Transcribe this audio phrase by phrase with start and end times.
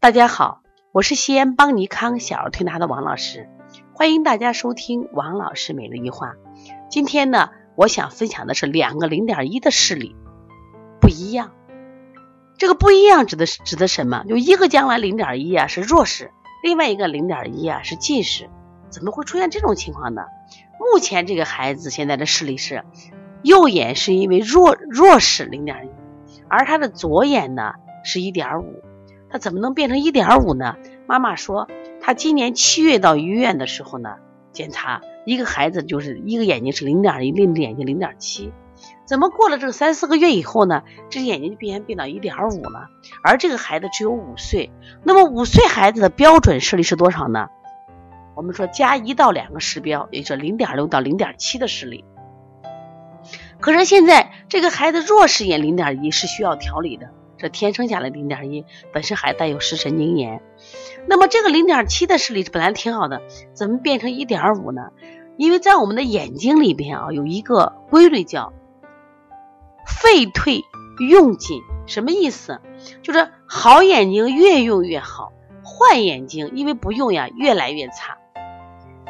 [0.00, 3.48] 大家好，我是西安邦尼康小儿推拿的王老师，
[3.94, 6.34] 欢迎大家收听王老师每日一话。
[6.88, 10.14] 今天呢，我想分享的是两个零点一的视力
[11.00, 11.50] 不一样。
[12.58, 14.24] 这个不一样指的是指的什么？
[14.28, 16.30] 就一个将来零点一啊是弱视，
[16.62, 18.48] 另外一个零点一啊是近视，
[18.88, 20.22] 怎么会出现这种情况呢？
[20.78, 22.84] 目前这个孩子现在的视力是
[23.42, 25.90] 右眼是因为弱弱视零点一，
[26.48, 27.72] 而他的左眼呢
[28.04, 28.80] 是一点五。
[29.32, 30.76] 他怎么能变成一点五呢？
[31.06, 31.66] 妈妈说，
[32.02, 34.16] 他今年七月到医院的时候呢，
[34.52, 38.52] 检查一个孩子就是一个眼睛是零点一，另一个眼睛零点七。
[39.06, 42.90] 怎么过了这个三四个月以后呢，这眼睛就变变到一点五了？
[43.24, 44.70] 而这个孩子只有五岁，
[45.02, 47.48] 那么五岁孩子的标准视力是多少呢？
[48.34, 52.04] 我们说加一到两个视标，也就是零点六到零点七的视力。
[53.60, 57.08] 可是现在这个孩子弱视眼零点一是需要调理的。
[57.42, 60.40] 这天生下来零点一，本身还带有视神经炎。
[61.08, 63.20] 那么这个零点七的视力本来挺好的，
[63.52, 64.82] 怎么变成一点五呢？
[65.36, 68.52] 因为在我们的眼睛里边啊，有一个规律叫
[69.84, 70.62] 废退
[71.10, 72.60] 用进，什么意思？
[73.02, 75.32] 就是好眼睛越用越好，
[75.64, 78.18] 坏眼睛因为不用呀，越来越差。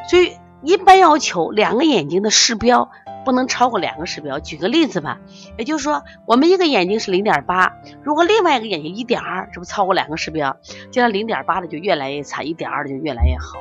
[0.09, 2.91] 所以一般要求两个眼睛的视标。
[3.25, 4.39] 不能超过两个视标。
[4.41, 5.19] 举个例子吧，
[5.59, 10.57] 也就是说，我们一个眼睛是零点八，如果另外一个眼睛一点二，这不超过两个视标，
[10.91, 13.61] 这样零点八的就越来越差，一点二的就越来越好。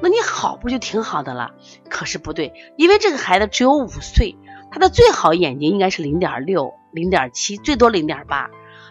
[0.00, 1.50] 那你好不就挺好的了？
[1.88, 4.36] 可是不对，因为这个孩子只有五岁，
[4.70, 8.48] 他的最好眼睛应该是零点六、零点七，最多零点八，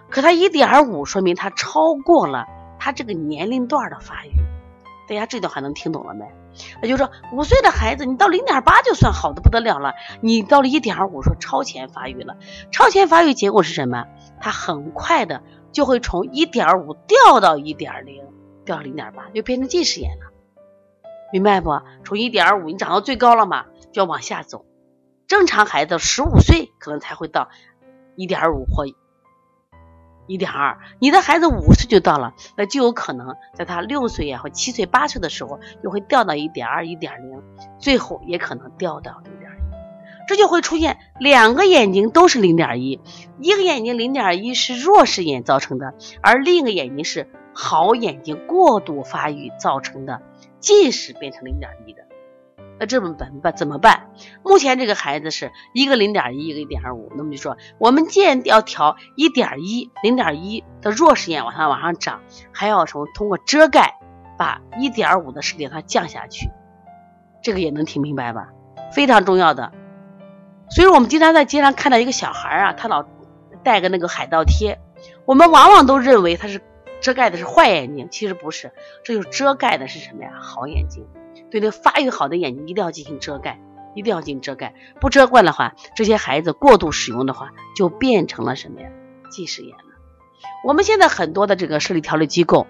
[0.10, 2.46] 可他一点五，说明他超过了
[2.78, 4.32] 他这个年龄段的发育。
[5.08, 6.26] 大家这段话能听懂了没？
[6.82, 9.94] 那就是说，五岁的孩子，你到零点八就算好的不得了了。
[10.22, 12.36] 你到了一点五，说超前发育了。
[12.72, 14.06] 超前发育结果是什么？
[14.42, 18.24] 他很快的就会从一点五掉到一点零，
[18.66, 20.32] 掉到零点八，就变成近视眼了。
[21.32, 21.72] 明白不？
[22.04, 24.66] 从一点五，你长到最高了嘛，就要往下走。
[25.28, 27.50] 正常孩子十五岁可能才会到
[28.16, 28.86] 一点五或。
[30.28, 37.42] 一点二，你的孩子五岁就到了，那就有可能在他六岁呀或七岁八岁的时候，又会掉到一点二、一点零，
[37.80, 43.00] 最后也可能掉到零点一，这就会出现两个眼睛都是零点一，
[43.40, 50.22] 一个眼睛零点一是弱视眼造成的，而另一个眼睛是好眼睛过度发育造成的
[50.60, 52.07] 近视变成零点一的。
[52.80, 53.56] 那这么办办？
[53.56, 54.10] 怎么办？
[54.44, 57.12] 目前这个孩子是一个零点一，一个一点五。
[57.16, 62.22] 那么就说，我们既然要调一点一、零点一的弱视眼往上往上涨，
[62.52, 63.98] 还要从通过遮盖
[64.38, 66.50] 把一点五的视力让它降下去。
[67.42, 68.50] 这个也能听明白吧？
[68.94, 69.72] 非常重要的。
[70.70, 73.06] 所以我们经常在街上看到一个小孩啊，他老
[73.64, 74.80] 戴个那个海盗贴，
[75.26, 76.62] 我们往往都认为他是
[77.00, 78.72] 遮盖的是坏眼睛，其实不是，
[79.04, 80.32] 这就是遮盖的是什么呀？
[80.42, 81.08] 好眼睛。
[81.50, 83.60] 对那发育好的眼睛一定要进行遮盖，
[83.96, 84.74] 一定要进行遮盖。
[85.00, 88.90] 不遮盖的话，这些孩子过度使用的话，就变成了什么呀？
[89.32, 89.84] 近视眼了。
[90.64, 92.68] 我们现在很多的这个视力调理机构，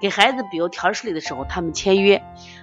[0.00, 2.22] 给孩子比如调视力的时候，他们签约，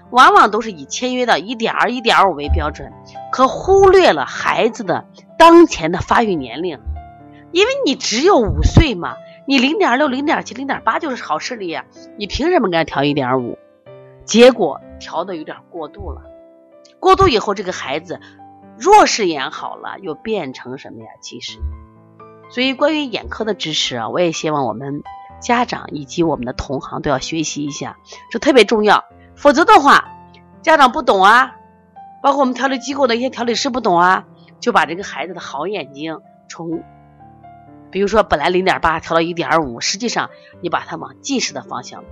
[0.10, 2.92] 往往都是以签约的一点二、一点五为标准，
[3.32, 5.06] 可忽略了孩子的
[5.38, 6.80] 当前的发育年龄。
[7.52, 11.86] 因为你只有五岁嘛，你零点六、零点七、零点八就是好视力呀，
[12.18, 13.58] 你凭什么给他调一点五？
[14.24, 16.22] 结果调的有点过度了，
[17.01, 18.22] 过度以后，这个孩子
[18.78, 21.09] 弱视眼好了，又变成什么呀？
[21.19, 21.59] 近视。
[22.50, 25.03] 所以关于眼科的知识啊，我也希望我们
[25.41, 27.97] 家长以及我们的同行都要学习一下，
[28.29, 29.03] 这特别重要。
[29.35, 30.09] 否则的话，
[30.62, 31.56] 家长不懂啊，
[32.22, 34.25] 包括我们调理机构的一些调理师不懂啊，
[34.59, 36.83] 就把这个孩子的好眼睛从，
[37.89, 40.29] 比如说本来零点八调到一点五，实际上
[40.62, 42.03] 你把它往近视的方向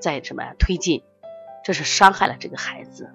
[0.00, 1.02] 再什么呀推进。
[1.68, 3.10] 这是伤害了这个孩子。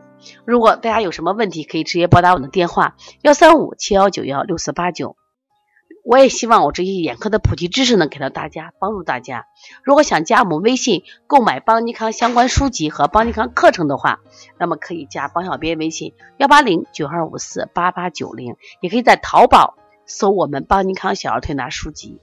[0.45, 5.17] 如果大家有什么问题，可以直接拨打我的电话幺三五七幺九幺六四八九。
[6.05, 9.47] 我也希望我这些眼科的普及知识能给到大家，帮助大家。
[9.83, 14.19] 如果想加我们微信购买邦尼康相关书籍和邦尼康课程的话，
[14.59, 22.21] 那么可以加邦小编微信幺八零九二五四八八九零，也可以在淘宝搜我们邦尼康小儿推拿书籍。